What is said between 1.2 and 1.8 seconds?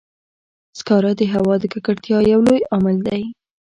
هوا د